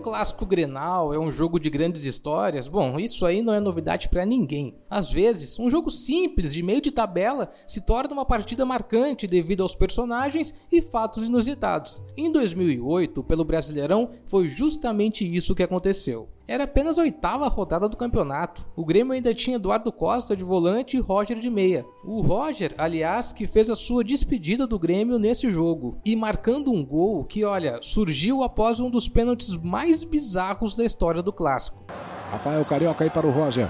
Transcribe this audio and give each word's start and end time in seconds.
clássico 0.00 0.46
Grenal 0.46 1.14
é 1.14 1.18
um 1.18 1.30
jogo 1.30 1.60
de 1.60 1.70
grandes 1.70 2.04
histórias, 2.04 2.66
bom, 2.66 2.98
isso 2.98 3.24
aí 3.24 3.42
não 3.42 3.52
é 3.52 3.60
novidade 3.60 4.08
para 4.08 4.26
ninguém. 4.26 4.74
Às 4.88 5.10
vezes, 5.10 5.58
um 5.58 5.70
jogo 5.70 5.90
simples 5.90 6.52
de 6.52 6.62
meio 6.62 6.80
de 6.80 6.90
tabela 6.90 7.50
se 7.66 7.80
torna 7.80 8.12
uma 8.12 8.24
partida 8.24 8.64
marcante 8.64 9.26
devido 9.26 9.62
aos 9.62 9.74
personagens 9.74 10.54
e 10.72 10.82
fatos 10.82 11.24
inusitados. 11.24 12.02
Em 12.16 12.32
2008, 12.32 13.22
pelo 13.22 13.44
Brasileirão, 13.44 14.10
foi 14.26 14.48
justamente 14.48 15.24
isso 15.24 15.54
que 15.54 15.62
aconteceu. 15.62 16.28
Era 16.50 16.64
apenas 16.64 16.98
a 16.98 17.02
oitava 17.02 17.46
rodada 17.46 17.88
do 17.88 17.96
campeonato. 17.96 18.66
O 18.74 18.84
Grêmio 18.84 19.12
ainda 19.12 19.32
tinha 19.32 19.54
Eduardo 19.54 19.92
Costa 19.92 20.36
de 20.36 20.42
volante 20.42 20.96
e 20.96 21.00
Roger 21.00 21.38
de 21.38 21.48
meia. 21.48 21.86
O 22.04 22.20
Roger, 22.22 22.74
aliás, 22.76 23.32
que 23.32 23.46
fez 23.46 23.70
a 23.70 23.76
sua 23.76 24.02
despedida 24.02 24.66
do 24.66 24.76
Grêmio 24.76 25.16
nesse 25.16 25.48
jogo 25.52 26.00
e 26.04 26.16
marcando 26.16 26.72
um 26.72 26.84
gol 26.84 27.22
que, 27.22 27.44
olha, 27.44 27.78
surgiu 27.80 28.42
após 28.42 28.80
um 28.80 28.90
dos 28.90 29.08
pênaltis 29.08 29.56
mais 29.56 30.02
bizarros 30.02 30.74
da 30.74 30.84
história 30.84 31.22
do 31.22 31.32
clássico. 31.32 31.84
Rafael 32.32 32.64
Carioca 32.64 33.04
aí 33.04 33.10
para 33.10 33.28
o 33.28 33.30
Roger. 33.30 33.68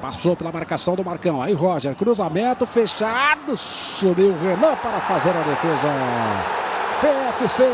Passou 0.00 0.34
pela 0.34 0.50
marcação 0.50 0.96
do 0.96 1.04
Marcão. 1.04 1.40
Aí 1.40 1.52
Roger, 1.52 1.94
cruzamento 1.94 2.66
fechado. 2.66 3.56
Subiu 3.56 4.30
o 4.30 4.38
Renan 4.40 4.74
para 4.82 5.00
fazer 5.02 5.30
a 5.30 5.42
defesa. 5.44 6.61
PFC 7.02 7.64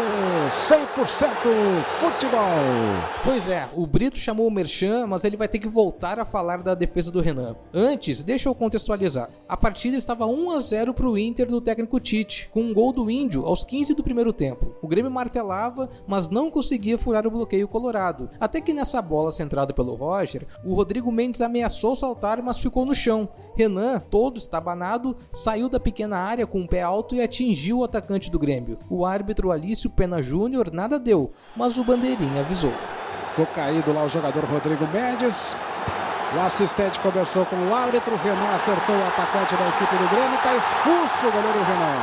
100% 0.48 0.78
futebol. 2.00 2.40
Pois 3.22 3.46
é, 3.46 3.68
o 3.76 3.86
Brito 3.86 4.16
chamou 4.16 4.46
o 4.46 4.50
Merchan, 4.50 5.06
mas 5.06 5.22
ele 5.22 5.36
vai 5.36 5.46
ter 5.46 5.58
que 5.58 5.68
voltar 5.68 6.18
a 6.18 6.24
falar 6.24 6.62
da 6.62 6.74
defesa 6.74 7.10
do 7.12 7.20
Renan. 7.20 7.54
Antes, 7.74 8.24
deixa 8.24 8.48
eu 8.48 8.54
contextualizar. 8.54 9.28
A 9.46 9.54
partida 9.54 9.98
estava 9.98 10.24
1 10.24 10.50
a 10.52 10.60
0 10.60 10.94
para 10.94 11.06
o 11.06 11.18
Inter 11.18 11.46
do 11.46 11.60
técnico 11.60 12.00
Tite, 12.00 12.48
com 12.50 12.62
um 12.62 12.72
gol 12.72 12.90
do 12.90 13.10
Índio 13.10 13.44
aos 13.44 13.66
15 13.66 13.92
do 13.92 14.02
primeiro 14.02 14.32
tempo. 14.32 14.74
O 14.80 14.88
Grêmio 14.88 15.10
martelava, 15.10 15.90
mas 16.06 16.30
não 16.30 16.50
conseguia 16.50 16.96
furar 16.96 17.26
o 17.26 17.30
bloqueio 17.30 17.68
colorado. 17.68 18.30
Até 18.40 18.62
que 18.62 18.72
nessa 18.72 19.02
bola 19.02 19.30
centrada 19.30 19.74
pelo 19.74 19.94
Roger, 19.94 20.46
o 20.64 20.72
Rodrigo 20.72 21.12
Mendes 21.12 21.42
ameaçou 21.42 21.94
saltar, 21.94 22.40
mas 22.40 22.56
ficou 22.56 22.86
no 22.86 22.94
chão. 22.94 23.28
Renan, 23.54 23.98
todo 23.98 24.38
estabanado, 24.38 25.14
saiu 25.30 25.68
da 25.68 25.78
pequena 25.78 26.16
área 26.16 26.46
com 26.46 26.62
o 26.62 26.66
pé 26.66 26.80
alto 26.80 27.14
e 27.14 27.20
atingiu 27.20 27.80
o 27.80 27.84
atacante 27.84 28.30
do 28.30 28.38
Grêmio. 28.38 28.78
O 28.88 29.04
árbitro 29.18 29.50
Alício 29.50 29.90
Pena 29.90 30.22
Júnior 30.22 30.70
nada 30.72 30.98
deu, 30.98 31.32
mas 31.56 31.76
o 31.76 31.82
bandeirinha 31.82 32.42
avisou. 32.42 32.72
Ficou 33.30 33.46
caído 33.46 33.92
lá 33.92 34.04
o 34.04 34.08
jogador 34.08 34.44
Rodrigo 34.44 34.86
Mendes. 34.92 35.56
O 36.34 36.40
assistente 36.40 37.00
conversou 37.00 37.44
com 37.46 37.56
o 37.56 37.74
árbitro. 37.74 38.14
Renan 38.16 38.54
acertou 38.54 38.94
o 38.94 39.06
atacante 39.08 39.56
da 39.56 39.68
equipe 39.68 39.96
do 39.96 40.08
Grêmio. 40.08 40.34
Está 40.36 40.54
expulso 40.54 41.26
o 41.26 41.32
goleiro 41.32 41.64
Renan. 41.64 41.98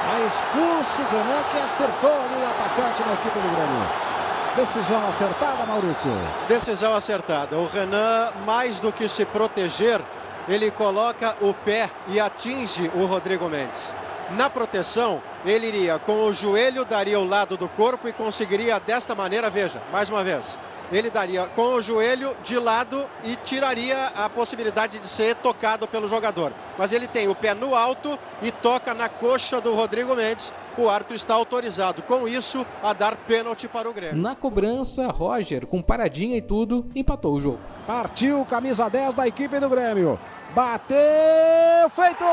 Está 0.00 0.20
expulso 0.26 1.02
o 1.02 1.10
Renan 1.10 1.42
que 1.50 1.58
acertou 1.58 2.10
o 2.10 2.46
atacante 2.50 3.02
da 3.04 3.12
equipe 3.12 3.38
do 3.38 3.54
Grêmio. 3.54 4.10
Decisão 4.56 5.06
acertada, 5.06 5.66
Maurício. 5.66 6.10
Decisão 6.48 6.94
acertada. 6.94 7.56
O 7.56 7.66
Renan, 7.66 8.30
mais 8.44 8.80
do 8.80 8.92
que 8.92 9.08
se 9.08 9.24
proteger, 9.24 10.00
ele 10.48 10.70
coloca 10.70 11.36
o 11.40 11.54
pé 11.54 11.88
e 12.08 12.18
atinge 12.18 12.90
o 12.94 13.04
Rodrigo 13.06 13.48
Mendes. 13.48 13.94
Na 14.36 14.48
proteção, 14.48 15.20
ele 15.44 15.66
iria 15.66 15.98
com 15.98 16.24
o 16.24 16.32
joelho, 16.32 16.84
daria 16.84 17.18
o 17.18 17.24
lado 17.24 17.56
do 17.56 17.68
corpo 17.68 18.08
e 18.08 18.12
conseguiria 18.12 18.78
desta 18.78 19.14
maneira, 19.14 19.50
veja, 19.50 19.82
mais 19.92 20.08
uma 20.08 20.22
vez, 20.22 20.56
ele 20.92 21.10
daria 21.10 21.46
com 21.48 21.74
o 21.74 21.82
joelho 21.82 22.36
de 22.42 22.58
lado 22.58 23.08
e 23.24 23.36
tiraria 23.36 23.96
a 24.16 24.28
possibilidade 24.28 24.98
de 24.98 25.06
ser 25.06 25.36
tocado 25.36 25.86
pelo 25.86 26.08
jogador. 26.08 26.52
Mas 26.76 26.92
ele 26.92 27.06
tem 27.06 27.28
o 27.28 27.34
pé 27.34 27.54
no 27.54 27.74
alto 27.74 28.18
e 28.42 28.50
toca 28.50 28.92
na 28.92 29.08
coxa 29.08 29.60
do 29.60 29.74
Rodrigo 29.74 30.14
Mendes. 30.14 30.52
O 30.76 30.88
árbitro 30.88 31.14
está 31.16 31.34
autorizado, 31.34 32.02
com 32.02 32.26
isso, 32.26 32.66
a 32.82 32.92
dar 32.92 33.16
pênalti 33.16 33.68
para 33.68 33.88
o 33.88 33.92
Grêmio. 33.92 34.20
Na 34.20 34.34
cobrança, 34.34 35.06
Roger, 35.08 35.66
com 35.66 35.80
paradinha 35.80 36.36
e 36.36 36.42
tudo, 36.42 36.86
empatou 36.94 37.34
o 37.34 37.40
jogo. 37.40 37.60
Partiu 37.86 38.44
camisa 38.46 38.88
10 38.88 39.14
da 39.14 39.28
equipe 39.28 39.58
do 39.60 39.68
Grêmio. 39.68 40.18
Bateu, 40.54 41.88
feito! 41.90 42.24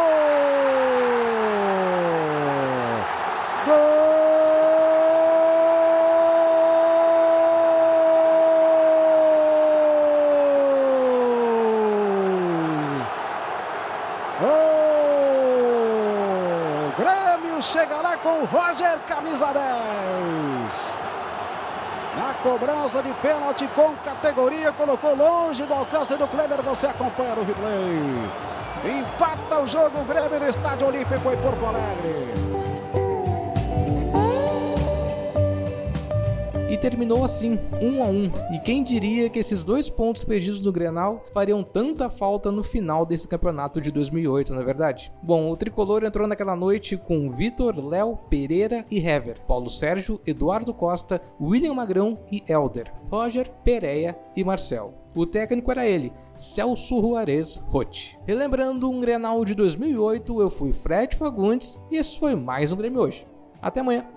Gol! 3.66 4.08
O 17.47 17.47
Chega 17.62 17.98
lá 17.98 18.18
com 18.18 18.42
o 18.42 18.46
Roger, 18.46 19.00
camisa 19.08 19.48
10. 19.48 19.58
Na 22.16 22.34
cobrança 22.44 23.02
de 23.02 23.12
pênalti 23.16 23.68
com 23.76 23.96
categoria, 24.04 24.72
colocou 24.72 25.16
longe 25.16 25.64
do 25.66 25.74
alcance 25.74 26.16
do 26.16 26.28
Kleber. 26.28 26.62
Você 26.62 26.88
acompanha 26.88 27.36
no 27.36 27.44
replay. 27.44 28.30
Empata 28.86 29.60
o 29.60 29.68
jogo 29.68 30.02
o 30.02 30.06
Grêmio 30.06 30.40
no 30.40 30.48
Estádio 30.48 30.88
Olímpico 30.88 31.32
em 31.32 31.38
Porto 31.38 31.66
Alegre. 31.66 32.57
E 36.78 36.80
terminou 36.80 37.26
assim, 37.26 37.58
um 37.82 38.04
a 38.04 38.06
um. 38.06 38.32
E 38.54 38.60
quem 38.60 38.84
diria 38.84 39.32
que 39.32 39.40
esses 39.40 39.64
dois 39.64 39.90
pontos 39.90 40.24
perdidos 40.24 40.62
no 40.62 40.72
Grenal 40.72 41.26
fariam 41.34 41.64
tanta 41.64 42.08
falta 42.08 42.52
no 42.52 42.64
final 42.64 43.04
desse 43.04 43.28
campeonato 43.28 43.82
de 43.82 43.92
2008, 43.92 44.54
na 44.54 44.62
é 44.62 44.64
verdade? 44.64 45.12
Bom, 45.24 45.50
o 45.50 45.58
tricolor 45.58 46.04
entrou 46.04 46.28
naquela 46.28 46.56
noite 46.56 46.96
com 46.96 47.32
Vitor, 47.32 47.84
Léo, 47.84 48.16
Pereira 48.30 48.86
e 48.92 49.00
Hever, 49.00 49.42
Paulo 49.48 49.72
Sérgio, 49.72 50.22
Eduardo 50.28 50.72
Costa, 50.72 51.20
William 51.42 51.74
Magrão 51.74 52.20
e 52.32 52.44
Elder, 52.48 52.94
Roger, 53.10 53.50
Pereira 53.64 54.16
e 54.36 54.44
Marcel. 54.44 54.94
O 55.16 55.26
técnico 55.26 55.72
era 55.72 55.84
ele, 55.84 56.14
Celso 56.38 57.02
Juarez 57.02 57.58
Rotti. 57.70 58.20
Relembrando 58.24 58.88
um 58.88 59.00
Grenal 59.00 59.44
de 59.44 59.56
2008, 59.56 60.42
eu 60.42 60.52
fui 60.52 60.72
Fred 60.74 61.16
Fagundes 61.16 61.82
e 61.90 61.98
esse 61.98 62.20
foi 62.20 62.36
mais 62.36 62.72
um 62.72 62.76
Grêmio 62.76 63.02
hoje. 63.02 63.26
Até 63.60 63.80
amanhã! 63.80 64.17